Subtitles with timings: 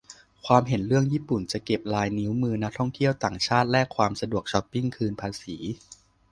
[0.45, 5.55] ความเห็นเรื่อง ญี่ปุ่นจะเก็บลายนิ้วมือนักท่องเที่ยวต่างชาติ แลกความสะดวก ช็อปปิ้ง คืนภาษี